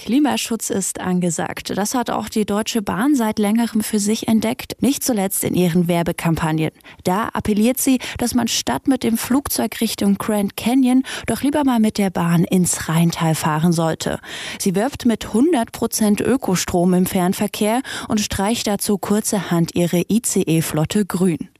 Klimaschutz 0.00 0.70
ist 0.70 0.98
angesagt. 0.98 1.76
Das 1.76 1.94
hat 1.94 2.08
auch 2.08 2.30
die 2.30 2.46
Deutsche 2.46 2.80
Bahn 2.80 3.14
seit 3.14 3.38
längerem 3.38 3.82
für 3.82 3.98
sich 3.98 4.28
entdeckt, 4.28 4.80
nicht 4.80 5.04
zuletzt 5.04 5.44
in 5.44 5.54
ihren 5.54 5.88
Werbekampagnen. 5.88 6.70
Da 7.04 7.28
appelliert 7.34 7.78
sie, 7.78 7.98
dass 8.16 8.34
man 8.34 8.48
statt 8.48 8.88
mit 8.88 9.02
dem 9.02 9.18
Flugzeug 9.18 9.78
Richtung 9.82 10.16
Grand 10.16 10.56
Canyon 10.56 11.02
doch 11.26 11.42
lieber 11.42 11.64
mal 11.64 11.80
mit 11.80 11.98
der 11.98 12.08
Bahn 12.08 12.44
ins 12.44 12.88
Rheintal 12.88 13.34
fahren 13.34 13.72
sollte. 13.72 14.20
Sie 14.58 14.74
wirbt 14.74 15.04
mit 15.04 15.26
100 15.26 15.70
Prozent 15.70 16.22
Ökostrom 16.22 16.94
im 16.94 17.04
Fernverkehr 17.04 17.82
und 18.08 18.20
streicht 18.20 18.68
dazu 18.68 18.96
kurzerhand 18.96 19.74
ihre 19.74 20.04
ICE-Flotte 20.08 21.04
grün. 21.04 21.50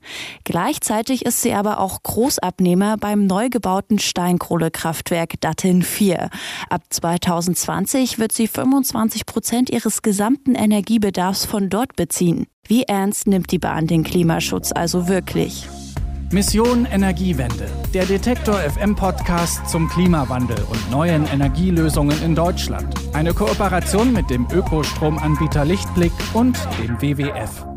Gleichzeitig 0.44 1.24
ist 1.24 1.42
sie 1.42 1.52
aber 1.52 1.80
auch 1.80 2.02
Großabnehmer 2.02 2.96
beim 2.96 3.26
neu 3.26 3.48
gebauten 3.48 3.98
Steinkohlekraftwerk 3.98 5.40
Datteln 5.40 5.82
4. 5.82 6.30
Ab 6.68 6.82
2020 6.90 8.18
wird 8.18 8.32
sie 8.32 8.48
25 8.48 9.26
Prozent 9.26 9.70
ihres 9.70 10.02
gesamten 10.02 10.54
Energiebedarfs 10.54 11.44
von 11.44 11.70
dort 11.70 11.96
beziehen. 11.96 12.46
Wie 12.66 12.84
ernst 12.84 13.26
nimmt 13.26 13.50
die 13.50 13.58
Bahn 13.58 13.86
den 13.86 14.04
Klimaschutz 14.04 14.72
also 14.72 15.08
wirklich? 15.08 15.66
Mission 16.32 16.86
Energiewende, 16.86 17.66
der 17.92 18.06
Detektor 18.06 18.54
FM 18.54 18.94
Podcast 18.94 19.68
zum 19.68 19.88
Klimawandel 19.88 20.64
und 20.70 20.90
neuen 20.92 21.26
Energielösungen 21.26 22.22
in 22.22 22.36
Deutschland. 22.36 22.94
Eine 23.12 23.34
Kooperation 23.34 24.12
mit 24.12 24.30
dem 24.30 24.46
Ökostromanbieter 24.52 25.64
Lichtblick 25.64 26.12
und 26.32 26.56
dem 26.80 27.02
WWF. 27.02 27.69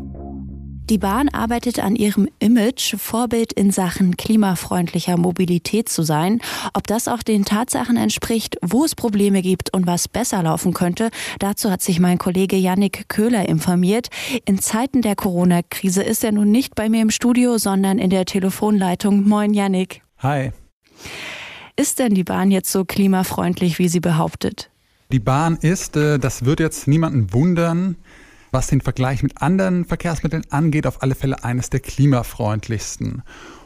Die 0.90 0.98
Bahn 0.98 1.30
arbeitet 1.30 1.78
an 1.78 1.96
ihrem 1.96 2.28
Image, 2.40 2.96
Vorbild 2.98 3.54
in 3.54 3.70
Sachen 3.70 4.18
klimafreundlicher 4.18 5.16
Mobilität 5.16 5.88
zu 5.88 6.02
sein. 6.02 6.42
Ob 6.74 6.86
das 6.86 7.08
auch 7.08 7.22
den 7.22 7.46
Tatsachen 7.46 7.96
entspricht, 7.96 8.58
wo 8.60 8.84
es 8.84 8.94
Probleme 8.94 9.40
gibt 9.40 9.72
und 9.72 9.86
was 9.86 10.08
besser 10.08 10.42
laufen 10.42 10.74
könnte, 10.74 11.08
dazu 11.38 11.70
hat 11.70 11.80
sich 11.80 12.00
mein 12.00 12.18
Kollege 12.18 12.56
Yannick 12.56 13.08
Köhler 13.08 13.48
informiert. 13.48 14.08
In 14.44 14.58
Zeiten 14.58 15.00
der 15.00 15.16
Corona-Krise 15.16 16.02
ist 16.02 16.22
er 16.22 16.32
nun 16.32 16.50
nicht 16.50 16.74
bei 16.74 16.90
mir 16.90 17.00
im 17.00 17.10
Studio, 17.10 17.56
sondern 17.56 17.98
in 17.98 18.10
der 18.10 18.26
Telefonleitung. 18.26 19.26
Moin, 19.26 19.54
Yannick. 19.54 20.02
Hi. 20.18 20.52
Ist 21.76 21.98
denn 21.98 22.12
die 22.12 22.24
Bahn 22.24 22.50
jetzt 22.50 22.70
so 22.70 22.84
klimafreundlich, 22.84 23.78
wie 23.78 23.88
sie 23.88 24.00
behauptet? 24.00 24.70
Die 25.12 25.20
Bahn 25.20 25.56
ist, 25.56 25.96
äh, 25.96 26.18
das 26.18 26.44
wird 26.44 26.60
jetzt 26.60 26.88
niemanden 26.88 27.32
wundern, 27.32 27.96
was 28.54 28.68
den 28.68 28.80
Vergleich 28.80 29.22
mit 29.22 29.42
anderen 29.42 29.84
Verkehrsmitteln 29.84 30.44
angeht, 30.48 30.86
auf 30.86 31.02
alle 31.02 31.14
Fälle 31.14 31.44
eines 31.44 31.68
der 31.68 31.80
klimafreundlichsten. 31.80 33.22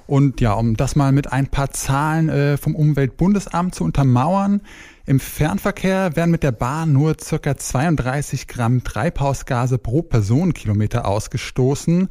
Und 0.09 0.41
ja, 0.41 0.55
um 0.55 0.75
das 0.77 0.97
mal 0.97 1.13
mit 1.13 1.31
ein 1.31 1.49
paar 1.49 1.71
Zahlen 1.71 2.31
äh, 2.31 2.57
vom 2.57 2.75
Umweltbundesamt 2.75 3.75
zu 3.75 3.85
untermauern, 3.85 4.63
im 5.05 5.21
Fernverkehr 5.21 6.17
werden 6.17 6.31
mit 6.31 6.43
der 6.43 6.53
Bahn 6.53 6.93
nur 6.93 7.15
ca. 7.15 7.57
32 7.57 8.49
Gramm 8.49 8.83
Treibhausgase 8.83 9.79
pro 9.79 10.03
Personenkilometer 10.03 11.07
ausgestoßen. 11.07 12.09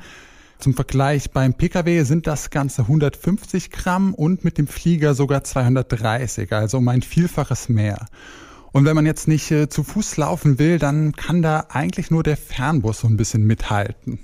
Zum 0.59 0.73
Vergleich 0.73 1.31
beim 1.31 1.55
Pkw 1.55 2.03
sind 2.03 2.27
das 2.27 2.51
Ganze 2.51 2.83
150 2.83 3.71
Gramm 3.71 4.13
und 4.13 4.43
mit 4.43 4.59
dem 4.59 4.67
Flieger 4.67 5.15
sogar 5.15 5.43
230, 5.43 6.53
also 6.53 6.77
um 6.77 6.87
ein 6.87 7.01
Vielfaches 7.01 7.69
mehr. 7.69 8.05
Und 8.71 8.85
wenn 8.85 8.95
man 8.95 9.05
jetzt 9.05 9.27
nicht 9.27 9.49
äh, 9.51 9.69
zu 9.69 9.83
Fuß 9.83 10.17
laufen 10.17 10.59
will, 10.59 10.79
dann 10.79 11.13
kann 11.13 11.41
da 11.41 11.67
eigentlich 11.69 12.11
nur 12.11 12.23
der 12.23 12.37
Fernbus 12.37 12.99
so 12.99 13.07
ein 13.07 13.17
bisschen 13.17 13.45
mithalten. 13.45 14.19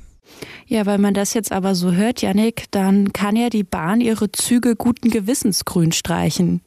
Ja, 0.65 0.85
weil 0.85 0.97
man 0.97 1.13
das 1.13 1.33
jetzt 1.33 1.51
aber 1.51 1.75
so 1.75 1.91
hört, 1.91 2.21
Janik, 2.21 2.65
dann 2.71 3.13
kann 3.13 3.35
ja 3.35 3.49
die 3.49 3.63
Bahn 3.63 4.01
ihre 4.01 4.31
Züge 4.31 4.75
guten 4.75 5.09
Gewissens 5.09 5.65
grün 5.65 5.91
streichen. 5.91 6.61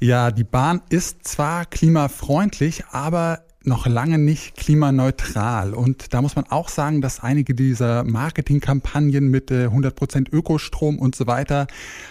Ja, 0.00 0.30
die 0.30 0.44
Bahn 0.44 0.80
ist 0.88 1.26
zwar 1.26 1.66
klimafreundlich, 1.66 2.84
aber 2.90 3.40
noch 3.62 3.86
lange 3.86 4.18
nicht 4.18 4.56
klimaneutral. 4.56 5.74
Und 5.74 6.14
da 6.14 6.22
muss 6.22 6.36
man 6.36 6.46
auch 6.46 6.68
sagen, 6.68 7.02
dass 7.02 7.20
einige 7.20 7.54
dieser 7.54 8.04
Marketingkampagnen 8.04 9.28
mit 9.28 9.50
100% 9.50 10.18
äh, 10.32 10.36
Ökostrom 10.36 10.98
und 10.98 11.14
so 11.14 11.26
weiter 11.26 11.66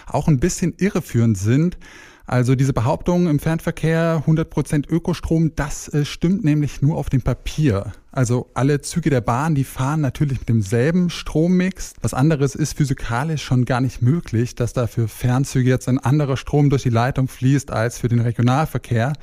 auch 0.06 0.28
ein 0.28 0.38
bisschen 0.38 0.74
irreführend 0.78 1.36
sind. 1.36 1.76
Also 2.30 2.54
diese 2.54 2.72
Behauptung 2.72 3.26
im 3.26 3.40
Fernverkehr 3.40 4.22
100% 4.24 4.88
Ökostrom, 4.88 5.56
das 5.56 5.88
äh, 5.88 6.04
stimmt 6.04 6.44
nämlich 6.44 6.80
nur 6.80 6.96
auf 6.96 7.10
dem 7.10 7.22
Papier. 7.22 7.90
Also 8.12 8.48
alle 8.54 8.80
Züge 8.82 9.10
der 9.10 9.20
Bahn, 9.20 9.56
die 9.56 9.64
fahren 9.64 10.00
natürlich 10.00 10.38
mit 10.38 10.48
demselben 10.48 11.10
Strommix. 11.10 11.94
Was 12.02 12.14
anderes 12.14 12.54
ist 12.54 12.76
physikalisch 12.76 13.42
schon 13.42 13.64
gar 13.64 13.80
nicht 13.80 14.00
möglich, 14.00 14.54
dass 14.54 14.72
da 14.72 14.86
für 14.86 15.08
Fernzüge 15.08 15.68
jetzt 15.68 15.88
ein 15.88 15.98
anderer 15.98 16.36
Strom 16.36 16.70
durch 16.70 16.84
die 16.84 16.90
Leitung 16.90 17.26
fließt 17.26 17.72
als 17.72 17.98
für 17.98 18.06
den 18.06 18.20
Regionalverkehr. 18.20 19.14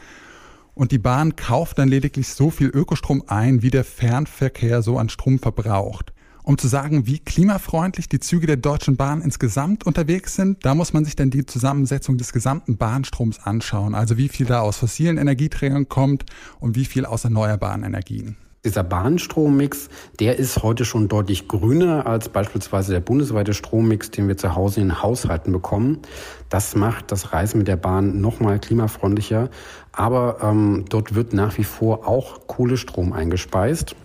Und 0.73 0.91
die 0.91 0.99
Bahn 0.99 1.37
kauft 1.37 1.77
dann 1.79 1.87
lediglich 1.87 2.27
so 2.27 2.49
viel 2.49 2.67
Ökostrom 2.67 3.23
ein, 3.27 3.61
wie 3.61 3.69
der 3.69 3.85
Fernverkehr 3.85 4.81
so 4.81 4.97
an 4.97 5.07
Strom 5.07 5.39
verbraucht. 5.39 6.11
Um 6.47 6.57
zu 6.57 6.69
sagen, 6.69 7.07
wie 7.07 7.19
klimafreundlich 7.19 8.07
die 8.07 8.21
Züge 8.21 8.47
der 8.47 8.55
Deutschen 8.55 8.95
Bahn 8.95 9.19
insgesamt 9.19 9.85
unterwegs 9.85 10.35
sind, 10.35 10.63
da 10.63 10.75
muss 10.75 10.93
man 10.93 11.03
sich 11.03 11.17
dann 11.17 11.29
die 11.29 11.45
Zusammensetzung 11.45 12.17
des 12.17 12.31
gesamten 12.31 12.77
Bahnstroms 12.77 13.39
anschauen. 13.43 13.93
Also 13.93 14.15
wie 14.15 14.29
viel 14.29 14.45
da 14.45 14.61
aus 14.61 14.77
fossilen 14.77 15.17
Energieträgern 15.17 15.89
kommt 15.89 16.23
und 16.61 16.77
wie 16.77 16.85
viel 16.85 17.05
aus 17.05 17.25
erneuerbaren 17.25 17.83
Energien. 17.83 18.37
Dieser 18.63 18.85
Bahnstrommix, 18.85 19.89
der 20.21 20.39
ist 20.39 20.63
heute 20.63 20.85
schon 20.85 21.09
deutlich 21.09 21.49
grüner 21.49 22.07
als 22.07 22.29
beispielsweise 22.29 22.93
der 22.93 23.01
bundesweite 23.01 23.53
Strommix, 23.53 24.09
den 24.11 24.29
wir 24.29 24.37
zu 24.37 24.55
Hause 24.55 24.79
in 24.79 25.03
Haushalten 25.03 25.51
bekommen. 25.51 25.99
Das 26.47 26.77
macht 26.77 27.11
das 27.11 27.33
Reisen 27.33 27.57
mit 27.57 27.67
der 27.67 27.75
Bahn 27.75 28.21
nochmal 28.21 28.59
klimafreundlicher. 28.59 29.49
Aber 29.91 30.37
ähm, 30.41 30.85
dort 30.87 31.13
wird 31.13 31.33
nach 31.33 31.57
wie 31.57 31.65
vor 31.65 32.07
auch 32.07 32.47
Kohlestrom 32.47 33.11
eingespeist. 33.11 33.97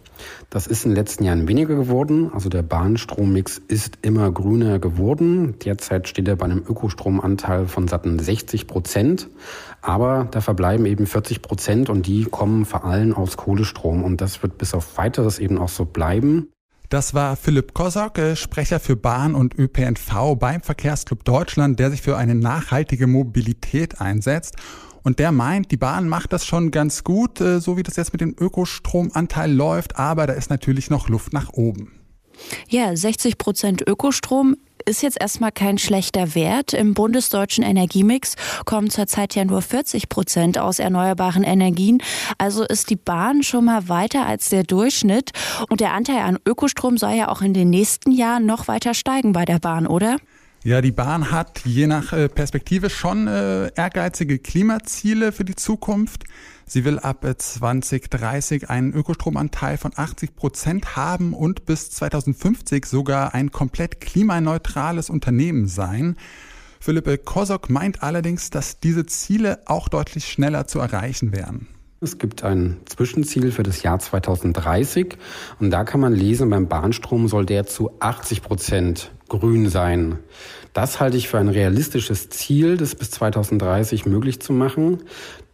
Das 0.50 0.66
ist 0.66 0.84
in 0.84 0.90
den 0.90 0.96
letzten 0.96 1.24
Jahren 1.24 1.48
weniger 1.48 1.74
geworden. 1.74 2.30
Also 2.32 2.48
der 2.48 2.62
Bahnstrommix 2.62 3.60
ist 3.68 3.98
immer 4.02 4.30
grüner 4.30 4.78
geworden. 4.78 5.54
Derzeit 5.64 6.08
steht 6.08 6.28
er 6.28 6.36
bei 6.36 6.44
einem 6.44 6.62
Ökostromanteil 6.68 7.66
von 7.66 7.88
satten 7.88 8.18
60 8.18 8.66
Prozent. 8.66 9.28
Aber 9.80 10.28
da 10.30 10.40
verbleiben 10.40 10.86
eben 10.86 11.06
40 11.06 11.42
Prozent 11.42 11.90
und 11.90 12.06
die 12.06 12.24
kommen 12.24 12.64
vor 12.64 12.84
allem 12.84 13.14
aus 13.14 13.36
Kohlestrom. 13.36 14.04
Und 14.04 14.20
das 14.20 14.42
wird 14.42 14.58
bis 14.58 14.74
auf 14.74 14.98
weiteres 14.98 15.38
eben 15.38 15.58
auch 15.58 15.68
so 15.68 15.84
bleiben. 15.84 16.48
Das 16.92 17.14
war 17.14 17.36
Philipp 17.36 17.72
Kosok, 17.72 18.18
äh, 18.18 18.36
Sprecher 18.36 18.78
für 18.78 18.96
Bahn 18.96 19.34
und 19.34 19.58
ÖPNV 19.58 20.36
beim 20.38 20.60
Verkehrsclub 20.60 21.24
Deutschland, 21.24 21.78
der 21.78 21.90
sich 21.90 22.02
für 22.02 22.18
eine 22.18 22.34
nachhaltige 22.34 23.06
Mobilität 23.06 24.02
einsetzt. 24.02 24.56
Und 25.02 25.18
der 25.18 25.32
meint, 25.32 25.70
die 25.70 25.76
Bahn 25.76 26.08
macht 26.08 26.32
das 26.32 26.46
schon 26.46 26.70
ganz 26.70 27.04
gut, 27.04 27.40
äh, 27.40 27.60
so 27.60 27.76
wie 27.76 27.82
das 27.82 27.96
jetzt 27.96 28.12
mit 28.12 28.20
dem 28.20 28.34
Ökostromanteil 28.38 29.52
läuft, 29.52 29.98
aber 29.98 30.26
da 30.26 30.34
ist 30.34 30.50
natürlich 30.50 30.90
noch 30.90 31.08
Luft 31.08 31.32
nach 31.32 31.52
oben. 31.52 31.92
Ja, 32.68 32.96
60 32.96 33.38
Prozent 33.38 33.86
Ökostrom 33.86 34.56
ist 34.84 35.02
jetzt 35.02 35.20
erstmal 35.20 35.52
kein 35.52 35.78
schlechter 35.78 36.34
Wert. 36.34 36.72
Im 36.72 36.94
bundesdeutschen 36.94 37.64
Energiemix 37.64 38.34
kommen 38.64 38.90
zurzeit 38.90 39.34
ja 39.34 39.44
nur 39.44 39.62
40 39.62 40.08
Prozent 40.08 40.58
aus 40.58 40.78
erneuerbaren 40.78 41.44
Energien. 41.44 42.02
Also 42.38 42.64
ist 42.64 42.90
die 42.90 42.96
Bahn 42.96 43.42
schon 43.42 43.66
mal 43.66 43.88
weiter 43.88 44.26
als 44.26 44.48
der 44.48 44.64
Durchschnitt. 44.64 45.30
Und 45.68 45.80
der 45.80 45.92
Anteil 45.92 46.22
an 46.22 46.38
Ökostrom 46.46 46.98
soll 46.98 47.12
ja 47.12 47.28
auch 47.28 47.42
in 47.42 47.54
den 47.54 47.70
nächsten 47.70 48.10
Jahren 48.10 48.46
noch 48.46 48.68
weiter 48.68 48.94
steigen 48.94 49.32
bei 49.32 49.44
der 49.44 49.58
Bahn, 49.58 49.86
oder? 49.86 50.16
Ja, 50.64 50.80
die 50.80 50.92
Bahn 50.92 51.32
hat 51.32 51.62
je 51.64 51.88
nach 51.88 52.12
äh, 52.12 52.28
Perspektive 52.28 52.88
schon 52.88 53.26
äh, 53.26 53.72
ehrgeizige 53.74 54.38
Klimaziele 54.38 55.32
für 55.32 55.44
die 55.44 55.56
Zukunft. 55.56 56.22
Sie 56.66 56.84
will 56.84 57.00
ab 57.00 57.26
2030 57.36 58.62
äh, 58.62 58.66
einen 58.68 58.92
Ökostromanteil 58.92 59.76
von 59.76 59.90
80 59.96 60.36
Prozent 60.36 60.94
haben 60.94 61.34
und 61.34 61.66
bis 61.66 61.90
2050 61.90 62.86
sogar 62.86 63.34
ein 63.34 63.50
komplett 63.50 64.00
klimaneutrales 64.00 65.10
Unternehmen 65.10 65.66
sein. 65.66 66.16
Philippe 66.78 67.18
Kosok 67.18 67.68
meint 67.68 68.04
allerdings, 68.04 68.50
dass 68.50 68.78
diese 68.78 69.04
Ziele 69.04 69.62
auch 69.66 69.88
deutlich 69.88 70.30
schneller 70.30 70.68
zu 70.68 70.78
erreichen 70.78 71.32
wären. 71.32 71.66
Es 72.02 72.18
gibt 72.18 72.42
ein 72.42 72.80
Zwischenziel 72.86 73.52
für 73.52 73.62
das 73.62 73.84
Jahr 73.84 74.00
2030 74.00 75.16
und 75.60 75.70
da 75.70 75.84
kann 75.84 76.00
man 76.00 76.12
lesen, 76.12 76.50
beim 76.50 76.66
Bahnstrom 76.66 77.28
soll 77.28 77.46
der 77.46 77.64
zu 77.64 77.92
80 78.00 78.42
Prozent 78.42 79.12
grün 79.28 79.68
sein. 79.68 80.18
Das 80.72 80.98
halte 80.98 81.16
ich 81.16 81.28
für 81.28 81.38
ein 81.38 81.48
realistisches 81.48 82.28
Ziel, 82.28 82.76
das 82.76 82.96
bis 82.96 83.12
2030 83.12 84.04
möglich 84.04 84.40
zu 84.40 84.52
machen. 84.52 85.04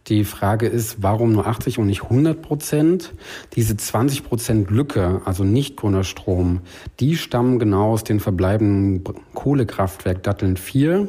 Die 0.07 0.23
Frage 0.23 0.65
ist, 0.65 1.03
warum 1.03 1.33
nur 1.33 1.45
80 1.45 1.77
und 1.77 1.85
nicht 1.85 2.03
100 2.03 2.41
Prozent? 2.41 3.13
Diese 3.53 3.77
20 3.77 4.23
Prozent 4.23 4.71
Lücke, 4.71 5.21
also 5.25 5.43
nicht 5.43 5.75
grüner 5.75 6.03
Strom, 6.03 6.61
die 6.99 7.15
stammen 7.15 7.59
genau 7.59 7.91
aus 7.91 8.03
den 8.03 8.19
verbleibenden 8.19 9.03
Kohlekraftwerk 9.35 10.23
Datteln 10.23 10.57
4, 10.57 11.07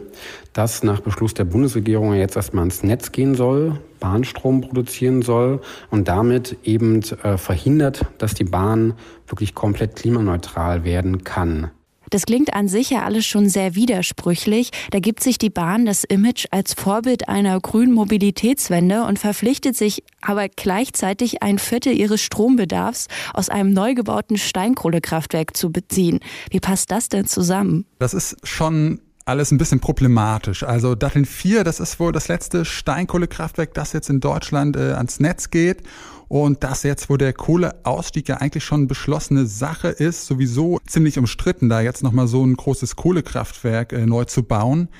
das 0.53 0.83
nach 0.83 1.01
Beschluss 1.01 1.33
der 1.33 1.45
Bundesregierung 1.45 2.13
jetzt 2.15 2.37
erstmal 2.37 2.65
ins 2.65 2.83
Netz 2.83 3.13
gehen 3.13 3.35
soll, 3.35 3.81
Bahnstrom 4.01 4.61
produzieren 4.61 5.23
soll 5.23 5.61
und 5.91 6.09
damit 6.09 6.59
eben 6.65 7.01
äh, 7.23 7.39
verhindert, 7.39 8.05
dass 8.19 8.35
die 8.35 8.45
Bahn 8.45 8.95
wirklich 9.27 9.55
komplett 9.55 9.97
klimaneutral 9.97 10.85
werden 10.85 11.25
kann. 11.25 11.71
Das 12.11 12.27
klingt 12.27 12.55
an 12.55 12.69
sich 12.69 12.91
ja 12.91 13.05
alles 13.05 13.25
schon 13.25 13.49
sehr 13.49 13.75
widersprüchlich. 13.75 14.71
Da 14.91 14.99
gibt 14.99 15.23
sich 15.23 15.39
die 15.39 15.51
Bahn 15.51 15.87
das 15.87 16.05
Image 16.05 16.47
als 16.51 16.75
Vorbild 16.75 17.29
einer 17.29 17.59
grünen 17.61 17.93
Mobilitätswende 17.93 19.05
und 19.05 19.19
verpflichtet 19.19 19.77
sich 19.77 20.03
aber 20.21 20.49
gleichzeitig 20.49 21.43
ein 21.43 21.59
Viertel 21.59 21.93
ihres 21.93 22.21
Strombedarfs 22.21 23.07
aus 23.33 23.49
einem 23.49 23.73
neu 23.73 23.95
gebauten 23.95 24.37
Steinkohlekraftwerk 24.37 25.57
zu 25.57 25.71
beziehen. 25.71 26.21
Wie 26.51 26.61
passt 26.61 26.91
das 26.91 27.09
denn 27.09 27.27
zusammen? 27.27 27.87
Das 27.99 28.15
ist 28.15 28.37
schon 28.43 29.01
alles 29.25 29.53
ein 29.53 29.59
bisschen 29.59 29.81
problematisch. 29.81 30.65
Also 30.65 30.95
Datteln 30.95 31.25
4, 31.25 31.63
das 31.63 31.79
ist 31.79 32.01
wohl 32.01 32.13
das 32.13 32.29
letzte 32.29 32.65
Steinkohlekraftwerk, 32.65 33.75
das 33.75 33.93
jetzt 33.93 34.11
in 34.11 34.21
Deutschland 34.21 34.77
äh, 34.77 34.93
ans 34.93 35.21
Netz 35.21 35.51
geht. 35.51 35.85
Und 36.31 36.63
das 36.63 36.85
jetzt, 36.85 37.11
wo 37.11 37.17
der 37.17 37.33
Kohleausstieg 37.33 38.29
ja 38.29 38.37
eigentlich 38.37 38.63
schon 38.63 38.87
beschlossene 38.87 39.47
Sache 39.47 39.89
ist, 39.89 40.27
sowieso 40.27 40.79
ziemlich 40.87 41.19
umstritten, 41.19 41.69
da 41.69 41.81
jetzt 41.81 42.05
nochmal 42.05 42.29
so 42.29 42.47
ein 42.47 42.55
großes 42.55 42.95
Kohlekraftwerk 42.95 43.93
äh, 43.93 44.07
neu 44.07 44.25
zu 44.27 44.45
bauen. 44.45 44.91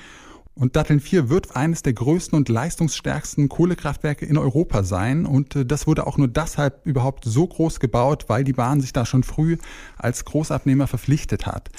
Und 0.55 0.75
Datteln 0.75 0.99
4 0.99 1.29
wird 1.29 1.55
eines 1.55 1.83
der 1.83 1.93
größten 1.93 2.37
und 2.37 2.49
leistungsstärksten 2.49 3.47
Kohlekraftwerke 3.47 4.25
in 4.25 4.37
Europa 4.37 4.83
sein. 4.83 5.25
Und 5.25 5.55
äh, 5.55 5.65
das 5.65 5.87
wurde 5.87 6.05
auch 6.05 6.17
nur 6.17 6.27
deshalb 6.27 6.85
überhaupt 6.85 7.23
so 7.23 7.47
groß 7.47 7.79
gebaut, 7.79 8.25
weil 8.27 8.43
die 8.43 8.51
Bahn 8.51 8.81
sich 8.81 8.91
da 8.91 9.05
schon 9.05 9.23
früh 9.23 9.55
als 9.97 10.25
Großabnehmer 10.25 10.87
verpflichtet 10.87 11.45
hat. 11.45 11.69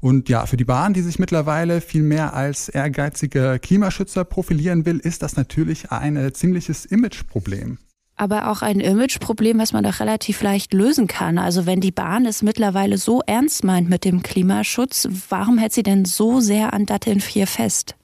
Und 0.00 0.30
ja, 0.30 0.46
für 0.46 0.56
die 0.56 0.64
Bahn, 0.64 0.94
die 0.94 1.02
sich 1.02 1.18
mittlerweile 1.18 1.82
viel 1.82 2.02
mehr 2.02 2.32
als 2.32 2.70
ehrgeiziger 2.70 3.58
Klimaschützer 3.58 4.24
profilieren 4.24 4.86
will, 4.86 4.98
ist 4.98 5.22
das 5.22 5.36
natürlich 5.36 5.92
ein 5.92 6.16
äh, 6.16 6.32
ziemliches 6.32 6.86
Imageproblem 6.86 7.76
aber 8.16 8.50
auch 8.50 8.62
ein 8.62 8.80
Imageproblem, 8.80 9.58
was 9.58 9.72
man 9.72 9.84
doch 9.84 10.00
relativ 10.00 10.42
leicht 10.42 10.72
lösen 10.72 11.06
kann. 11.06 11.38
Also 11.38 11.66
wenn 11.66 11.80
die 11.80 11.92
Bahn 11.92 12.26
es 12.26 12.42
mittlerweile 12.42 12.98
so 12.98 13.20
ernst 13.26 13.64
meint 13.64 13.88
mit 13.88 14.04
dem 14.04 14.22
Klimaschutz, 14.22 15.08
warum 15.28 15.58
hält 15.58 15.72
sie 15.72 15.82
denn 15.82 16.04
so 16.04 16.40
sehr 16.40 16.72
an 16.72 16.86
Datteln 16.86 17.20
4 17.20 17.46
fest? 17.46 17.96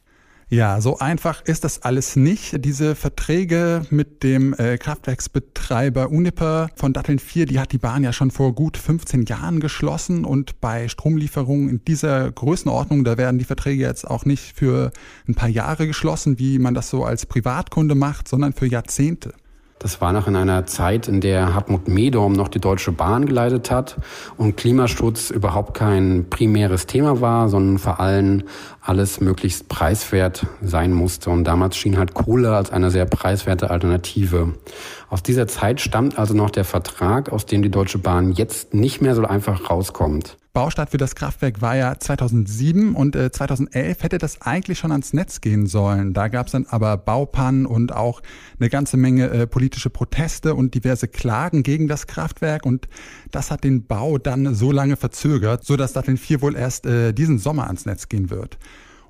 Ja, 0.52 0.80
so 0.80 0.98
einfach 0.98 1.44
ist 1.44 1.62
das 1.62 1.82
alles 1.82 2.16
nicht. 2.16 2.64
Diese 2.64 2.96
Verträge 2.96 3.82
mit 3.90 4.24
dem 4.24 4.52
äh, 4.54 4.78
Kraftwerksbetreiber 4.78 6.10
Uniper 6.10 6.70
von 6.74 6.92
Datteln 6.92 7.20
4, 7.20 7.46
die 7.46 7.60
hat 7.60 7.70
die 7.70 7.78
Bahn 7.78 8.02
ja 8.02 8.12
schon 8.12 8.32
vor 8.32 8.52
gut 8.52 8.76
15 8.76 9.26
Jahren 9.26 9.60
geschlossen 9.60 10.24
und 10.24 10.60
bei 10.60 10.88
Stromlieferungen 10.88 11.68
in 11.68 11.84
dieser 11.84 12.32
Größenordnung, 12.32 13.04
da 13.04 13.16
werden 13.16 13.38
die 13.38 13.44
Verträge 13.44 13.84
jetzt 13.84 14.04
auch 14.10 14.24
nicht 14.24 14.56
für 14.56 14.90
ein 15.28 15.36
paar 15.36 15.48
Jahre 15.48 15.86
geschlossen, 15.86 16.40
wie 16.40 16.58
man 16.58 16.74
das 16.74 16.90
so 16.90 17.04
als 17.04 17.26
Privatkunde 17.26 17.94
macht, 17.94 18.26
sondern 18.26 18.52
für 18.52 18.66
Jahrzehnte. 18.66 19.34
Das 19.80 20.02
war 20.02 20.12
noch 20.12 20.28
in 20.28 20.36
einer 20.36 20.66
Zeit, 20.66 21.08
in 21.08 21.22
der 21.22 21.54
Hartmut 21.54 21.88
Medorm 21.88 22.34
noch 22.34 22.48
die 22.48 22.60
Deutsche 22.60 22.92
Bahn 22.92 23.24
geleitet 23.24 23.70
hat 23.70 23.96
und 24.36 24.58
Klimaschutz 24.58 25.30
überhaupt 25.30 25.72
kein 25.72 26.26
primäres 26.28 26.86
Thema 26.86 27.22
war, 27.22 27.48
sondern 27.48 27.78
vor 27.78 27.98
allem 27.98 28.42
alles 28.82 29.22
möglichst 29.22 29.70
preiswert 29.70 30.44
sein 30.60 30.92
musste. 30.92 31.30
Und 31.30 31.44
damals 31.44 31.78
schien 31.78 31.96
halt 31.96 32.12
Kohle 32.12 32.54
als 32.54 32.70
eine 32.70 32.90
sehr 32.90 33.06
preiswerte 33.06 33.70
Alternative. 33.70 34.52
Aus 35.08 35.22
dieser 35.22 35.48
Zeit 35.48 35.80
stammt 35.80 36.18
also 36.18 36.34
noch 36.34 36.50
der 36.50 36.64
Vertrag, 36.64 37.32
aus 37.32 37.46
dem 37.46 37.62
die 37.62 37.70
Deutsche 37.70 37.98
Bahn 37.98 38.32
jetzt 38.32 38.74
nicht 38.74 39.00
mehr 39.00 39.14
so 39.14 39.24
einfach 39.24 39.70
rauskommt. 39.70 40.36
Baustart 40.52 40.90
für 40.90 40.96
das 40.96 41.14
Kraftwerk 41.14 41.62
war 41.62 41.76
ja 41.76 41.96
2007 41.96 42.96
und 42.96 43.14
äh, 43.14 43.30
2011 43.30 44.02
hätte 44.02 44.18
das 44.18 44.40
eigentlich 44.42 44.78
schon 44.78 44.90
ans 44.90 45.12
Netz 45.12 45.40
gehen 45.40 45.66
sollen. 45.66 46.12
Da 46.12 46.26
gab 46.26 46.46
es 46.46 46.52
dann 46.52 46.66
aber 46.68 46.96
Baupannen 46.96 47.66
und 47.66 47.92
auch 47.92 48.20
eine 48.58 48.68
ganze 48.68 48.96
Menge 48.96 49.30
äh, 49.30 49.46
politische 49.46 49.90
Proteste 49.90 50.56
und 50.56 50.74
diverse 50.74 51.06
Klagen 51.06 51.62
gegen 51.62 51.86
das 51.86 52.08
Kraftwerk 52.08 52.66
und 52.66 52.88
das 53.30 53.52
hat 53.52 53.62
den 53.62 53.86
Bau 53.86 54.18
dann 54.18 54.52
so 54.54 54.72
lange 54.72 54.96
verzögert, 54.96 55.64
so 55.64 55.76
dass 55.76 55.92
Datteln 55.92 56.16
4 56.16 56.42
wohl 56.42 56.56
erst 56.56 56.84
äh, 56.84 57.12
diesen 57.12 57.38
Sommer 57.38 57.68
ans 57.68 57.86
Netz 57.86 58.08
gehen 58.08 58.28
wird. 58.30 58.58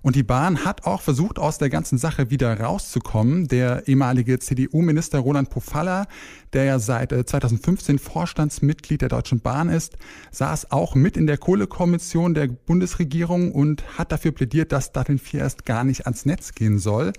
Und 0.03 0.17
die 0.17 0.23
Bahn 0.23 0.65
hat 0.65 0.87
auch 0.87 1.03
versucht, 1.03 1.39
aus 1.39 1.59
der 1.59 1.69
ganzen 1.69 1.99
Sache 1.99 2.31
wieder 2.31 2.59
rauszukommen. 2.59 3.49
Der 3.49 3.87
ehemalige 3.87 4.39
CDU-Minister 4.39 5.19
Roland 5.19 5.51
Pofalla, 5.51 6.07
der 6.53 6.65
ja 6.65 6.79
seit 6.79 7.11
2015 7.11 7.97
äh, 7.97 7.99
Vorstandsmitglied 7.99 9.03
der 9.03 9.11
Deutschen 9.11 9.41
Bahn 9.41 9.69
ist, 9.69 9.97
saß 10.31 10.71
auch 10.71 10.95
mit 10.95 11.17
in 11.17 11.27
der 11.27 11.39
Kohlekommission 11.39 12.35
der 12.35 12.49
Bundesregierung 12.49 13.53
und 13.53 13.99
hat 13.99 14.11
dafür 14.13 14.33
plädiert, 14.33 14.73
dass 14.73 14.93
Datteln 14.93 15.19
4 15.19 15.41
erst 15.41 15.67
gar 15.67 15.85
nicht 15.85 16.07
ans 16.07 16.25
Netz 16.25 16.55
gehen 16.55 16.79
soll. 16.79 17.13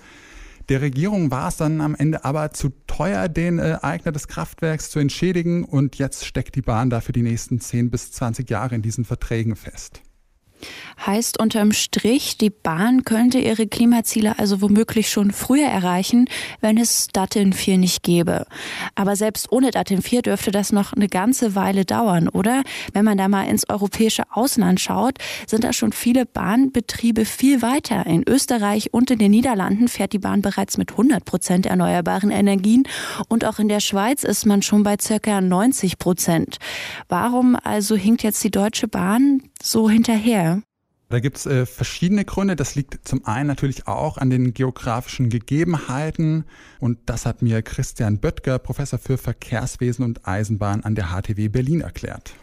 Der 0.69 0.81
Regierung 0.81 1.31
war 1.31 1.49
es 1.49 1.57
dann 1.57 1.81
am 1.81 1.95
Ende 1.95 2.23
aber 2.23 2.51
zu 2.51 2.69
teuer, 2.87 3.27
den 3.27 3.59
äh, 3.59 3.77
Eigner 3.81 4.11
des 4.11 4.27
Kraftwerks 4.27 4.89
zu 4.89 4.99
entschädigen 4.99 5.65
und 5.65 5.97
jetzt 5.97 6.25
steckt 6.25 6.55
die 6.55 6.61
Bahn 6.61 6.89
da 6.89 7.01
für 7.01 7.11
die 7.11 7.23
nächsten 7.23 7.59
10 7.59 7.91
bis 7.91 8.11
20 8.11 8.49
Jahre 8.49 8.75
in 8.75 8.81
diesen 8.81 9.05
Verträgen 9.05 9.55
fest. 9.55 10.01
Heißt 11.05 11.39
unterm 11.39 11.71
Strich, 11.71 12.37
die 12.37 12.49
Bahn 12.49 13.03
könnte 13.05 13.39
ihre 13.39 13.67
Klimaziele 13.67 14.37
also 14.37 14.61
womöglich 14.61 15.09
schon 15.09 15.31
früher 15.31 15.67
erreichen, 15.67 16.27
wenn 16.59 16.77
es 16.77 17.07
Datteln 17.07 17.53
4 17.53 17.77
nicht 17.77 18.03
gäbe. 18.03 18.45
Aber 18.95 19.15
selbst 19.15 19.51
ohne 19.51 19.71
Datteln 19.71 20.01
4 20.01 20.21
dürfte 20.21 20.51
das 20.51 20.71
noch 20.71 20.93
eine 20.93 21.07
ganze 21.07 21.55
Weile 21.55 21.85
dauern, 21.85 22.29
oder? 22.29 22.63
Wenn 22.93 23.05
man 23.05 23.17
da 23.17 23.27
mal 23.27 23.47
ins 23.47 23.67
europäische 23.69 24.23
Ausland 24.31 24.79
schaut, 24.79 25.17
sind 25.47 25.63
da 25.63 25.73
schon 25.73 25.91
viele 25.91 26.25
Bahnbetriebe 26.25 27.25
viel 27.25 27.61
weiter. 27.61 28.05
In 28.05 28.23
Österreich 28.27 28.93
und 28.93 29.11
in 29.11 29.19
den 29.19 29.31
Niederlanden 29.31 29.87
fährt 29.87 30.13
die 30.13 30.19
Bahn 30.19 30.41
bereits 30.41 30.77
mit 30.77 30.91
100 30.91 31.25
Prozent 31.25 31.65
erneuerbaren 31.65 32.31
Energien 32.31 32.83
und 33.27 33.45
auch 33.45 33.59
in 33.59 33.69
der 33.69 33.79
Schweiz 33.79 34.23
ist 34.23 34.45
man 34.45 34.61
schon 34.61 34.83
bei 34.83 34.95
circa 34.99 35.41
90 35.41 35.97
Prozent. 35.97 36.57
Warum 37.09 37.55
also 37.55 37.95
hinkt 37.95 38.23
jetzt 38.23 38.43
die 38.43 38.51
Deutsche 38.51 38.87
Bahn 38.87 39.41
so 39.63 39.89
hinterher? 39.89 40.61
Da 41.11 41.19
gibt's 41.19 41.45
äh, 41.45 41.65
verschiedene 41.65 42.23
Gründe. 42.23 42.55
Das 42.55 42.75
liegt 42.75 43.05
zum 43.05 43.25
einen 43.25 43.47
natürlich 43.47 43.85
auch 43.87 44.17
an 44.17 44.29
den 44.29 44.53
geografischen 44.53 45.29
Gegebenheiten. 45.29 46.45
Und 46.79 46.99
das 47.07 47.25
hat 47.25 47.41
mir 47.41 47.61
Christian 47.61 48.19
Böttger, 48.19 48.59
Professor 48.59 48.97
für 48.97 49.17
Verkehrswesen 49.17 50.05
und 50.05 50.25
Eisenbahn 50.25 50.83
an 50.85 50.95
der 50.95 51.07
HTW 51.07 51.49
Berlin 51.49 51.81
erklärt. 51.81 52.33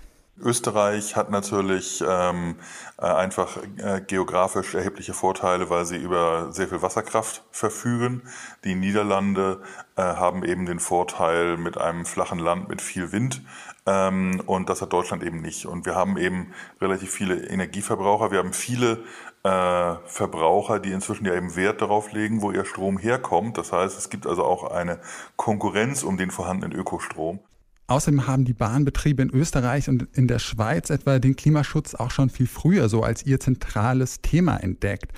Österreich 0.41 1.17
hat 1.17 1.31
natürlich 1.31 2.03
ähm, 2.07 2.57
äh, 2.99 3.07
einfach 3.07 3.59
äh, 3.79 4.01
geografisch 4.07 4.75
erhebliche 4.75 5.13
Vorteile, 5.13 5.69
weil 5.69 5.85
sie 5.85 5.97
über 5.97 6.53
sehr 6.53 6.69
viel 6.69 6.83
Wasserkraft 6.83 7.43
verfügen. 7.51 8.23
Die 8.65 8.75
Niederlande 8.75 9.63
äh, 9.97 10.03
haben 10.03 10.45
eben 10.45 10.67
den 10.67 10.79
Vorteil 10.79 11.57
mit 11.57 11.77
einem 11.79 12.05
flachen 12.05 12.39
Land 12.39 12.69
mit 12.69 12.81
viel 12.81 13.11
Wind 13.13 13.43
ähm, 13.89 14.43
und 14.45 14.69
das 14.69 14.83
hat 14.83 14.93
Deutschland 14.93 15.23
eben 15.23 15.41
nicht. 15.41 15.65
Und 15.65 15.87
wir 15.87 15.95
haben 15.95 16.19
eben 16.19 16.53
relativ 16.81 17.11
viele 17.11 17.47
Energieverbraucher. 17.49 18.31
Wir 18.31 18.39
haben 18.39 18.53
viele 18.53 19.05
äh, 19.45 19.95
Verbraucher, 20.05 20.79
die 20.79 20.93
inzwischen 20.93 21.25
ja 21.25 21.35
eben 21.35 21.57
Wert 21.57 21.81
darauf 21.81 22.13
legen, 22.13 22.43
wo 22.43 22.53
ihr 22.53 22.67
Strom 22.67 22.99
herkommt. 22.99 23.57
Das 23.57 23.73
heißt, 23.73 23.97
es 23.97 24.11
gibt 24.11 24.27
also 24.27 24.45
auch 24.45 24.71
eine 24.71 25.01
Konkurrenz 25.37 26.03
um 26.03 26.19
den 26.19 26.31
vorhandenen 26.31 26.79
Ökostrom. 26.79 27.41
Außerdem 27.87 28.27
haben 28.27 28.45
die 28.45 28.53
Bahnbetriebe 28.53 29.23
in 29.23 29.31
Österreich 29.31 29.89
und 29.89 30.07
in 30.13 30.29
der 30.29 30.39
Schweiz 30.39 30.91
etwa 30.91 31.19
den 31.19 31.37
Klimaschutz 31.37 31.95
auch 31.95 32.11
schon 32.11 32.29
viel 32.29 32.47
früher 32.47 32.91
so 32.91 33.03
als 33.03 33.25
ihr 33.25 33.41
zentrales 33.41 34.21
Thema 34.21 34.59
entdeckt. 34.59 35.13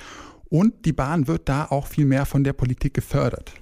Und 0.48 0.84
die 0.84 0.92
Bahn 0.92 1.26
wird 1.26 1.48
da 1.48 1.64
auch 1.64 1.88
viel 1.88 2.04
mehr 2.04 2.26
von 2.26 2.44
der 2.44 2.52
Politik 2.52 2.94
gefördert. 2.94 3.52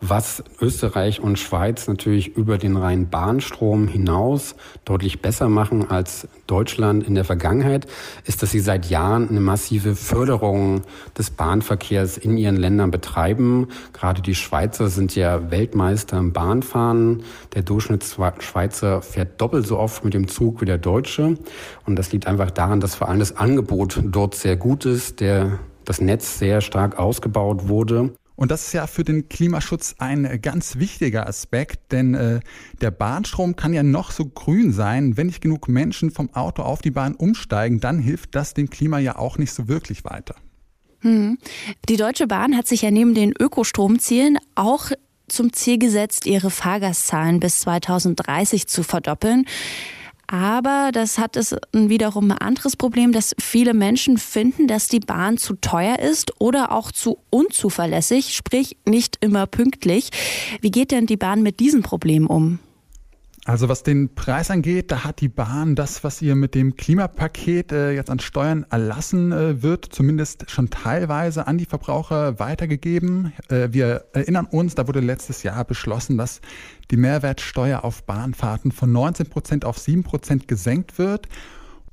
Was 0.00 0.44
Österreich 0.60 1.20
und 1.20 1.40
Schweiz 1.40 1.88
natürlich 1.88 2.36
über 2.36 2.56
den 2.56 2.76
reinen 2.76 3.10
Bahnstrom 3.10 3.88
hinaus 3.88 4.54
deutlich 4.84 5.20
besser 5.20 5.48
machen 5.48 5.90
als 5.90 6.28
Deutschland 6.46 7.04
in 7.04 7.16
der 7.16 7.24
Vergangenheit, 7.24 7.88
ist, 8.24 8.40
dass 8.40 8.52
sie 8.52 8.60
seit 8.60 8.86
Jahren 8.86 9.28
eine 9.28 9.40
massive 9.40 9.96
Förderung 9.96 10.82
des 11.18 11.30
Bahnverkehrs 11.30 12.16
in 12.16 12.36
ihren 12.36 12.54
Ländern 12.54 12.92
betreiben. 12.92 13.66
Gerade 13.92 14.22
die 14.22 14.36
Schweizer 14.36 14.88
sind 14.88 15.16
ja 15.16 15.50
Weltmeister 15.50 16.16
im 16.16 16.32
Bahnfahren. 16.32 17.24
Der 17.54 17.62
Durchschnittsschweizer 17.62 19.02
fährt 19.02 19.40
doppelt 19.40 19.66
so 19.66 19.80
oft 19.80 20.04
mit 20.04 20.14
dem 20.14 20.28
Zug 20.28 20.60
wie 20.60 20.66
der 20.66 20.78
Deutsche. 20.78 21.36
Und 21.86 21.96
das 21.96 22.12
liegt 22.12 22.28
einfach 22.28 22.52
daran, 22.52 22.78
dass 22.78 22.94
vor 22.94 23.08
allem 23.08 23.18
das 23.18 23.36
Angebot 23.36 24.00
dort 24.04 24.36
sehr 24.36 24.54
gut 24.54 24.84
ist, 24.84 25.18
der 25.18 25.58
das 25.84 26.00
Netz 26.00 26.38
sehr 26.38 26.60
stark 26.60 27.00
ausgebaut 27.00 27.66
wurde. 27.66 28.12
Und 28.38 28.52
das 28.52 28.68
ist 28.68 28.72
ja 28.72 28.86
für 28.86 29.02
den 29.02 29.28
Klimaschutz 29.28 29.96
ein 29.98 30.40
ganz 30.40 30.76
wichtiger 30.76 31.26
Aspekt, 31.26 31.90
denn 31.90 32.14
äh, 32.14 32.38
der 32.80 32.92
Bahnstrom 32.92 33.56
kann 33.56 33.72
ja 33.72 33.82
noch 33.82 34.12
so 34.12 34.26
grün 34.26 34.72
sein. 34.72 35.16
Wenn 35.16 35.26
nicht 35.26 35.40
genug 35.40 35.66
Menschen 35.66 36.12
vom 36.12 36.32
Auto 36.34 36.62
auf 36.62 36.80
die 36.80 36.92
Bahn 36.92 37.16
umsteigen, 37.16 37.80
dann 37.80 37.98
hilft 37.98 38.36
das 38.36 38.54
dem 38.54 38.70
Klima 38.70 39.00
ja 39.00 39.18
auch 39.18 39.38
nicht 39.38 39.52
so 39.52 39.66
wirklich 39.66 40.04
weiter. 40.04 40.36
Hm. 41.00 41.38
Die 41.88 41.96
Deutsche 41.96 42.28
Bahn 42.28 42.56
hat 42.56 42.68
sich 42.68 42.82
ja 42.82 42.92
neben 42.92 43.12
den 43.12 43.32
Ökostromzielen 43.36 44.38
auch 44.54 44.92
zum 45.26 45.52
Ziel 45.52 45.78
gesetzt, 45.78 46.24
ihre 46.24 46.50
Fahrgastzahlen 46.50 47.40
bis 47.40 47.62
2030 47.62 48.68
zu 48.68 48.84
verdoppeln. 48.84 49.46
Aber 50.30 50.90
das 50.92 51.18
hat 51.18 51.36
es 51.36 51.56
wiederum 51.72 52.30
ein 52.30 52.38
anderes 52.38 52.76
Problem, 52.76 53.12
dass 53.12 53.34
viele 53.40 53.72
Menschen 53.72 54.18
finden, 54.18 54.66
dass 54.66 54.86
die 54.86 55.00
Bahn 55.00 55.38
zu 55.38 55.54
teuer 55.54 55.98
ist 55.98 56.38
oder 56.38 56.70
auch 56.70 56.92
zu 56.92 57.18
unzuverlässig, 57.30 58.34
sprich 58.34 58.76
nicht 58.84 59.16
immer 59.20 59.46
pünktlich. 59.46 60.10
Wie 60.60 60.70
geht 60.70 60.90
denn 60.90 61.06
die 61.06 61.16
Bahn 61.16 61.42
mit 61.42 61.60
diesen 61.60 61.82
Problemen 61.82 62.26
um? 62.26 62.58
Also 63.48 63.70
was 63.70 63.82
den 63.82 64.14
Preis 64.14 64.50
angeht, 64.50 64.90
da 64.90 65.04
hat 65.04 65.22
die 65.22 65.30
Bahn 65.30 65.74
das, 65.74 66.04
was 66.04 66.20
ihr 66.20 66.34
mit 66.34 66.54
dem 66.54 66.76
Klimapaket 66.76 67.72
äh, 67.72 67.92
jetzt 67.92 68.10
an 68.10 68.18
Steuern 68.18 68.66
erlassen 68.68 69.32
äh, 69.32 69.62
wird, 69.62 69.86
zumindest 69.86 70.50
schon 70.50 70.68
teilweise 70.68 71.46
an 71.46 71.56
die 71.56 71.64
Verbraucher 71.64 72.38
weitergegeben. 72.38 73.32
Äh, 73.48 73.68
wir 73.70 74.04
erinnern 74.12 74.44
uns, 74.44 74.74
da 74.74 74.86
wurde 74.86 75.00
letztes 75.00 75.44
Jahr 75.44 75.64
beschlossen, 75.64 76.18
dass 76.18 76.42
die 76.90 76.98
Mehrwertsteuer 76.98 77.84
auf 77.84 78.02
Bahnfahrten 78.02 78.70
von 78.70 78.92
19 78.92 79.30
Prozent 79.30 79.64
auf 79.64 79.78
7 79.78 80.02
Prozent 80.02 80.46
gesenkt 80.46 80.98
wird. 80.98 81.26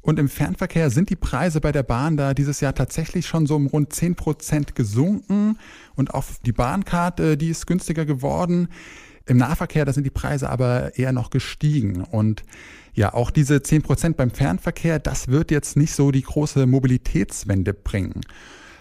Und 0.02 0.20
im 0.20 0.28
Fernverkehr 0.28 0.90
sind 0.90 1.10
die 1.10 1.16
Preise 1.16 1.62
bei 1.62 1.72
der 1.72 1.84
Bahn 1.84 2.18
da 2.18 2.34
dieses 2.34 2.60
Jahr 2.60 2.76
tatsächlich 2.76 3.28
schon 3.28 3.46
so 3.46 3.56
um 3.56 3.68
rund 3.68 3.94
10 3.94 4.16
Prozent 4.16 4.76
gesunken. 4.76 5.58
Und 5.96 6.14
auf 6.14 6.38
die 6.46 6.52
Bahnkarte, 6.52 7.38
die 7.38 7.48
ist 7.48 7.66
günstiger 7.66 8.06
geworden. 8.06 8.68
Im 9.28 9.38
Nahverkehr, 9.38 9.86
da 9.86 9.94
sind 9.94 10.04
die 10.04 10.12
Preise 10.12 10.50
aber 10.50 10.98
eher 10.98 11.12
noch 11.12 11.30
gestiegen. 11.30 12.04
Und 12.04 12.44
ja, 12.94 13.14
auch 13.14 13.32
diese 13.32 13.62
10 13.62 13.82
Prozent 13.82 14.18
beim 14.18 14.32
Fernverkehr, 14.32 15.00
das 15.00 15.28
wird 15.28 15.52
jetzt 15.52 15.78
nicht 15.78 15.94
so 15.94 16.12
die 16.12 16.22
große 16.22 16.66
Mobilitätswende 16.68 17.74
bringen. 17.74 18.22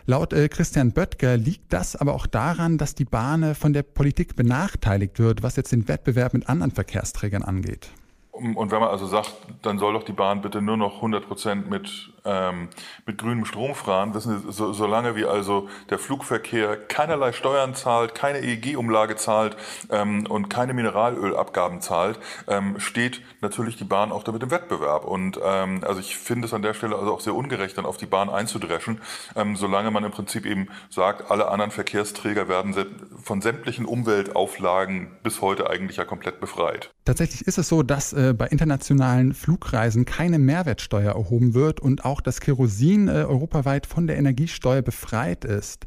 Laut 0.07 0.35
äh, 0.35 0.49
Christian 0.49 0.93
Böttger 0.93 1.39
liegt 1.39 1.73
das 1.73 1.97
aber 1.97 2.15
auch 2.15 2.27
daran, 2.27 2.77
dass 2.77 2.95
die 2.95 3.07
Bahn 3.07 3.55
von 3.55 3.73
der 3.73 3.83
Politik 3.83 4.37
benachteiligt 4.37 5.19
wird, 5.19 5.43
was 5.43 5.57
jetzt 5.57 5.73
den 5.73 5.89
Wettbewerb 5.89 6.35
mit 6.35 6.49
anderen 6.49 6.73
Verkehrsträgern 6.73 7.43
angeht. 7.43 7.91
Und 8.33 8.71
wenn 8.71 8.81
man 8.81 8.91
also 8.91 9.07
sagt, 9.07 9.33
dann 9.63 9.79
soll 9.79 9.95
doch 9.95 10.03
die 10.03 10.13
Bahn 10.13 10.43
bitte 10.43 10.61
nur 10.61 10.77
noch 10.77 10.97
100 10.97 11.27
Prozent 11.27 11.71
mit, 11.71 12.11
ähm, 12.25 12.69
mit 13.07 13.19
grünem 13.19 13.45
Strom 13.45 13.75
fahren, 13.75 14.15
wissen 14.15 14.41
Sie, 14.41 14.53
so, 14.53 14.73
solange 14.73 15.17
wie 15.17 15.25
also 15.25 15.69
der 15.91 15.99
Flugverkehr 15.99 16.77
keinerlei 16.77 17.33
Steuern 17.33 17.75
zahlt, 17.75 18.15
keine 18.15 18.41
EEG-Umlage 18.41 19.17
zahlt 19.17 19.57
ähm, 19.91 20.27
und 20.27 20.49
keine 20.49 20.75
Mineralölabgaben 20.75 21.81
zahlt, 21.81 22.19
ähm, 22.49 22.79
steht 22.81 23.23
natürlich 23.41 23.77
die 23.77 23.85
Bahn 23.85 24.13
auch 24.13 24.23
damit 24.23 24.43
im 24.43 24.51
Wettbewerb. 24.51 25.05
Und 25.05 25.39
ähm, 25.45 25.83
also 25.87 26.01
ich 26.01 26.17
finde 26.17 26.47
es 26.47 26.55
an 26.55 26.63
der 26.63 26.75
Stelle 26.75 26.97
also 26.97 27.13
auch 27.13 27.21
sehr 27.21 27.35
ungerecht, 27.35 27.77
dann 27.79 27.87
auf 27.87 27.97
die 27.97 28.07
Bahn 28.07 28.31
einzudreschen, 28.31 29.01
ähm, 29.37 29.57
solange 29.57 29.91
man 29.91 30.05
im 30.05 30.11
Prinzip 30.11 30.47
eben 30.47 30.69
sagt, 30.91 31.31
alle 31.31 31.49
anderen 31.49 31.71
Verkehrsträger 31.71 32.49
werden 32.49 32.75
von 33.23 33.43
sämtlichen 33.43 33.85
Umweltauflagen 33.85 35.17
bis 35.23 35.41
heute 35.41 35.69
eigentlich 35.71 35.99
ja 35.99 36.05
komplett 36.05 36.41
befreit. 36.41 36.91
Tatsächlich 37.05 37.47
ist 37.47 37.59
es 37.59 37.69
so, 37.69 37.83
dass 37.83 38.13
äh, 38.13 38.33
bei 38.33 38.47
internationalen 38.47 39.35
Flugreisen 39.35 40.05
keine 40.07 40.39
Mehrwertsteuer 40.39 41.13
erhoben 41.13 41.53
wird 41.55 41.81
und 41.81 42.05
auch 42.05 42.14
das 42.21 42.41
Kerosin 42.41 43.09
äh, 43.09 43.13
europaweit 43.13 43.87
von 43.87 44.07
der 44.07 44.17
Energiesteuer 44.17 44.83
befreit 44.83 45.45
ist. 45.45 45.87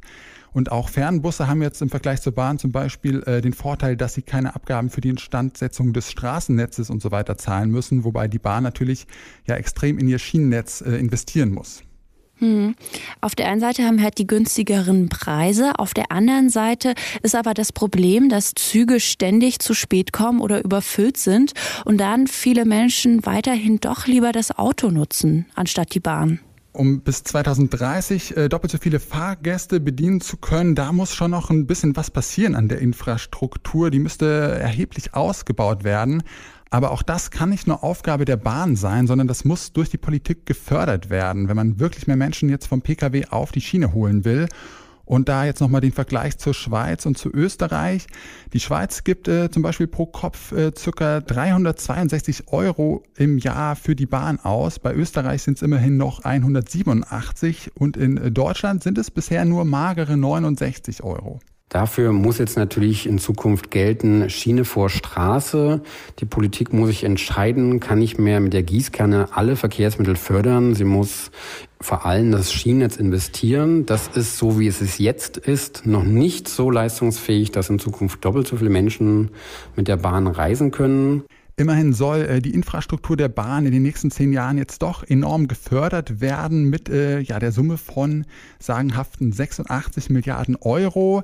Und 0.53 0.71
auch 0.71 0.89
Fernbusse 0.89 1.47
haben 1.47 1.61
jetzt 1.61 1.81
im 1.81 1.89
Vergleich 1.89 2.21
zur 2.21 2.33
Bahn 2.33 2.57
zum 2.57 2.71
Beispiel 2.71 3.21
äh, 3.23 3.41
den 3.41 3.53
Vorteil, 3.53 3.95
dass 3.95 4.15
sie 4.15 4.23
keine 4.23 4.55
Abgaben 4.55 4.89
für 4.89 5.01
die 5.01 5.09
Instandsetzung 5.09 5.93
des 5.93 6.09
Straßennetzes 6.09 6.89
und 6.89 7.01
so 7.01 7.11
weiter 7.11 7.37
zahlen 7.37 7.69
müssen, 7.69 8.03
wobei 8.03 8.27
die 8.27 8.39
Bahn 8.39 8.63
natürlich 8.63 9.05
ja 9.47 9.55
extrem 9.55 9.99
in 9.99 10.07
ihr 10.07 10.19
Schienennetz 10.19 10.81
äh, 10.81 10.95
investieren 10.95 11.51
muss. 11.51 11.83
Hm. 12.39 12.75
Auf 13.21 13.35
der 13.35 13.47
einen 13.47 13.59
Seite 13.59 13.83
haben 13.83 13.97
wir 13.97 14.03
halt 14.03 14.17
die 14.17 14.27
günstigeren 14.27 15.09
Preise, 15.09 15.79
auf 15.79 15.93
der 15.93 16.11
anderen 16.11 16.49
Seite 16.49 16.93
ist 17.23 17.35
aber 17.35 17.53
das 17.53 17.71
Problem, 17.71 18.29
dass 18.29 18.53
Züge 18.53 18.99
ständig 18.99 19.59
zu 19.59 19.73
spät 19.73 20.13
kommen 20.13 20.39
oder 20.39 20.63
überfüllt 20.63 21.17
sind 21.17 21.53
und 21.85 21.97
dann 21.97 22.27
viele 22.27 22.65
Menschen 22.65 23.25
weiterhin 23.25 23.79
doch 23.79 24.05
lieber 24.05 24.31
das 24.31 24.57
Auto 24.57 24.89
nutzen, 24.91 25.47
anstatt 25.55 25.93
die 25.93 25.99
Bahn 25.99 26.39
um 26.77 27.01
bis 27.01 27.23
2030 27.23 28.37
äh, 28.37 28.49
doppelt 28.49 28.71
so 28.71 28.77
viele 28.77 28.99
Fahrgäste 28.99 29.79
bedienen 29.79 30.21
zu 30.21 30.37
können, 30.37 30.75
da 30.75 30.91
muss 30.91 31.15
schon 31.15 31.31
noch 31.31 31.49
ein 31.49 31.65
bisschen 31.65 31.95
was 31.95 32.11
passieren 32.11 32.55
an 32.55 32.67
der 32.67 32.79
Infrastruktur. 32.79 33.89
Die 33.89 33.99
müsste 33.99 34.25
erheblich 34.61 35.15
ausgebaut 35.15 35.83
werden. 35.83 36.21
Aber 36.69 36.91
auch 36.91 37.01
das 37.01 37.31
kann 37.31 37.49
nicht 37.49 37.67
nur 37.67 37.83
Aufgabe 37.83 38.25
der 38.25 38.37
Bahn 38.37 38.75
sein, 38.75 39.07
sondern 39.07 39.27
das 39.27 39.45
muss 39.45 39.73
durch 39.73 39.89
die 39.89 39.97
Politik 39.97 40.45
gefördert 40.45 41.09
werden, 41.09 41.47
wenn 41.47 41.55
man 41.55 41.79
wirklich 41.79 42.07
mehr 42.07 42.17
Menschen 42.17 42.49
jetzt 42.49 42.67
vom 42.67 42.81
Pkw 42.81 43.27
auf 43.29 43.51
die 43.51 43.61
Schiene 43.61 43.93
holen 43.93 44.25
will. 44.25 44.47
Und 45.05 45.29
da 45.29 45.45
jetzt 45.45 45.61
nochmal 45.61 45.79
den 45.79 45.93
Vergleich 45.93 46.37
zur 46.37 46.53
Schweiz 46.53 47.05
und 47.05 47.17
zu 47.17 47.29
Österreich. 47.33 48.07
Die 48.51 48.59
Schweiz 48.59 49.05
gibt 49.05 49.29
äh, 49.29 49.49
zum 49.49 49.63
Beispiel 49.63 49.87
pro 49.87 50.05
Kopf 50.05 50.51
äh, 50.51 50.73
circa 50.77 51.21
362 51.21 52.49
Euro 52.49 53.03
im 53.15 53.37
Jahr 53.37 53.77
für 53.77 53.95
die 53.95 54.05
Bahn 54.05 54.37
aus. 54.37 54.79
Bei 54.79 54.93
Österreich 54.93 55.43
sind 55.43 55.55
es 55.55 55.61
immerhin 55.61 55.95
noch 55.95 56.25
187 56.25 57.71
und 57.75 57.95
in 57.95 58.33
Deutschland 58.33 58.83
sind 58.83 58.97
es 58.97 59.09
bisher 59.09 59.45
nur 59.45 59.63
magere 59.63 60.17
69 60.17 61.01
Euro. 61.03 61.39
Dafür 61.69 62.13
muss 62.13 62.37
jetzt 62.37 62.55
natürlich 62.55 63.05
in 63.07 63.19
Zukunft 63.19 63.71
gelten, 63.71 64.29
Schiene 64.29 64.63
vor 64.63 64.89
Straße. 64.89 65.81
Die 66.19 66.25
Politik 66.25 66.71
muss 66.71 66.87
sich 66.87 67.03
entscheiden, 67.03 67.81
kann 67.81 67.99
nicht 67.99 68.17
mehr 68.17 68.39
mit 68.39 68.53
der 68.53 68.63
Gießkanne 68.63 69.29
alle 69.33 69.57
Verkehrsmittel 69.57 70.15
fördern. 70.15 70.75
Sie 70.75 70.85
muss 70.85 71.29
vor 71.81 72.05
allem 72.05 72.31
das 72.31 72.53
Schienennetz 72.53 72.95
investieren. 72.95 73.85
Das 73.85 74.07
ist 74.07 74.37
so, 74.37 74.59
wie 74.59 74.67
es 74.67 74.97
jetzt 74.97 75.35
ist, 75.35 75.85
noch 75.85 76.05
nicht 76.05 76.47
so 76.47 76.71
leistungsfähig, 76.71 77.51
dass 77.51 77.69
in 77.69 77.79
Zukunft 77.79 78.23
doppelt 78.23 78.47
so 78.47 78.55
viele 78.55 78.69
Menschen 78.69 79.31
mit 79.75 79.89
der 79.89 79.97
Bahn 79.97 80.27
reisen 80.27 80.71
können. 80.71 81.23
Immerhin 81.59 81.91
soll 81.91 82.21
äh, 82.21 82.39
die 82.39 82.53
Infrastruktur 82.53 83.17
der 83.17 83.29
Bahn 83.29 83.65
in 83.65 83.71
den 83.71 83.81
nächsten 83.81 84.11
zehn 84.11 84.31
Jahren 84.31 84.59
jetzt 84.59 84.83
doch 84.83 85.03
enorm 85.03 85.47
gefördert 85.47 86.21
werden 86.21 86.69
mit 86.69 86.87
äh, 86.87 87.19
ja, 87.21 87.39
der 87.39 87.51
Summe 87.51 87.77
von 87.77 88.25
sagenhaften 88.59 89.31
86 89.31 90.11
Milliarden 90.11 90.55
Euro. 90.55 91.23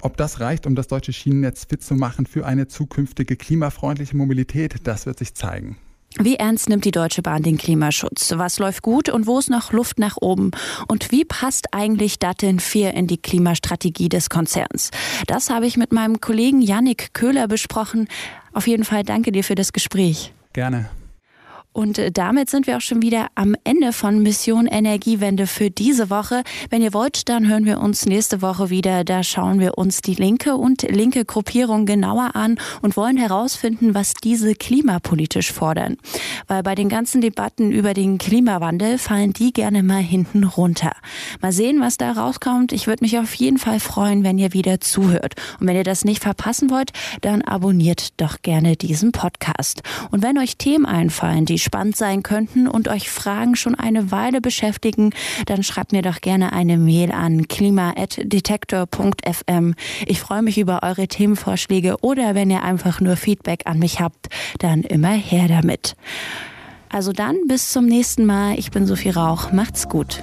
Ob 0.00 0.16
das 0.16 0.38
reicht, 0.38 0.68
um 0.68 0.76
das 0.76 0.86
deutsche 0.86 1.12
Schienennetz 1.12 1.64
fit 1.64 1.82
zu 1.82 1.94
machen 1.94 2.26
für 2.26 2.46
eine 2.46 2.68
zukünftige 2.68 3.34
klimafreundliche 3.34 4.16
Mobilität, 4.16 4.76
das 4.84 5.04
wird 5.04 5.18
sich 5.18 5.34
zeigen. 5.34 5.76
Wie 6.20 6.36
ernst 6.36 6.68
nimmt 6.68 6.84
die 6.84 6.90
Deutsche 6.90 7.22
Bahn 7.22 7.42
den 7.42 7.56
Klimaschutz? 7.56 8.34
Was 8.36 8.58
läuft 8.58 8.82
gut 8.82 9.08
und 9.08 9.26
wo 9.26 9.38
ist 9.38 9.50
noch 9.50 9.72
Luft 9.72 9.98
nach 9.98 10.16
oben? 10.20 10.52
Und 10.86 11.10
wie 11.10 11.24
passt 11.24 11.72
eigentlich 11.72 12.18
Datteln 12.18 12.60
4 12.60 12.94
in 12.94 13.06
die 13.06 13.16
Klimastrategie 13.16 14.10
des 14.10 14.28
Konzerns? 14.28 14.90
Das 15.26 15.50
habe 15.50 15.66
ich 15.66 15.76
mit 15.76 15.90
meinem 15.92 16.20
Kollegen 16.20 16.60
Yannick 16.60 17.14
Köhler 17.14 17.48
besprochen. 17.48 18.08
Auf 18.52 18.66
jeden 18.66 18.84
Fall 18.84 19.02
danke 19.02 19.32
dir 19.32 19.44
für 19.44 19.54
das 19.54 19.72
Gespräch. 19.72 20.32
Gerne. 20.52 20.90
Und 21.72 21.98
äh, 21.98 22.12
damit 22.12 22.50
sind 22.50 22.66
wir 22.66 22.76
auch 22.76 22.82
schon 22.82 23.02
wieder 23.02 23.28
am 23.34 23.54
Ende 23.64 23.92
von 23.92 24.22
Mission 24.22 24.66
Energiewende 24.66 25.46
für 25.46 25.70
diese 25.70 26.10
Woche. 26.10 26.42
Wenn 26.70 26.82
ihr 26.82 26.92
wollt, 26.92 27.28
dann 27.28 27.48
hören 27.48 27.64
wir 27.64 27.80
uns 27.80 28.06
nächste 28.06 28.42
Woche 28.42 28.70
wieder. 28.70 29.04
Da 29.04 29.22
schauen 29.22 29.58
wir 29.58 29.78
uns 29.78 30.02
die 30.02 30.14
linke 30.14 30.56
und 30.56 30.82
linke 30.82 31.24
Gruppierung 31.24 31.86
genauer 31.86 32.36
an 32.36 32.58
und 32.82 32.96
wollen 32.96 33.16
herausfinden, 33.16 33.94
was 33.94 34.14
diese 34.14 34.54
klimapolitisch 34.54 35.52
fordern. 35.52 35.96
Weil 36.46 36.62
bei 36.62 36.74
den 36.74 36.88
ganzen 36.88 37.20
Debatten 37.20 37.72
über 37.72 37.94
den 37.94 38.18
Klimawandel 38.18 38.98
fallen 38.98 39.32
die 39.32 39.52
gerne 39.52 39.82
mal 39.82 40.02
hinten 40.02 40.44
runter. 40.44 40.92
Mal 41.40 41.52
sehen, 41.52 41.80
was 41.80 41.96
da 41.96 42.12
rauskommt. 42.12 42.72
Ich 42.72 42.86
würde 42.86 43.04
mich 43.04 43.18
auf 43.18 43.34
jeden 43.34 43.58
Fall 43.58 43.80
freuen, 43.80 44.24
wenn 44.24 44.38
ihr 44.38 44.52
wieder 44.52 44.80
zuhört. 44.80 45.34
Und 45.58 45.66
wenn 45.66 45.76
ihr 45.76 45.84
das 45.84 46.04
nicht 46.04 46.22
verpassen 46.22 46.70
wollt, 46.70 46.92
dann 47.22 47.42
abonniert 47.42 48.20
doch 48.20 48.42
gerne 48.42 48.76
diesen 48.76 49.12
Podcast. 49.12 49.82
Und 50.10 50.22
wenn 50.22 50.38
euch 50.38 50.56
Themen 50.56 50.84
einfallen, 50.84 51.46
die 51.46 51.61
spannend 51.62 51.96
sein 51.96 52.22
könnten 52.22 52.68
und 52.68 52.88
euch 52.88 53.10
Fragen 53.10 53.56
schon 53.56 53.74
eine 53.74 54.10
Weile 54.10 54.40
beschäftigen, 54.40 55.10
dann 55.46 55.62
schreibt 55.62 55.92
mir 55.92 56.02
doch 56.02 56.20
gerne 56.20 56.52
eine 56.52 56.76
Mail 56.78 57.12
an 57.12 57.48
klima.detektor.fm. 57.48 59.74
Ich 60.06 60.20
freue 60.20 60.42
mich 60.42 60.58
über 60.58 60.82
eure 60.82 61.08
Themenvorschläge 61.08 61.96
oder 62.00 62.34
wenn 62.34 62.50
ihr 62.50 62.62
einfach 62.62 63.00
nur 63.00 63.16
Feedback 63.16 63.62
an 63.66 63.78
mich 63.78 64.00
habt, 64.00 64.28
dann 64.58 64.82
immer 64.82 65.12
her 65.12 65.48
damit. 65.48 65.96
Also 66.88 67.12
dann 67.12 67.36
bis 67.48 67.70
zum 67.70 67.86
nächsten 67.86 68.26
Mal. 68.26 68.58
Ich 68.58 68.70
bin 68.70 68.86
Sophie 68.86 69.10
Rauch. 69.10 69.52
Macht's 69.52 69.88
gut. 69.88 70.22